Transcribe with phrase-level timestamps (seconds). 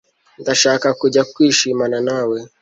[0.41, 2.37] ndashaka kujya kwishimana nawe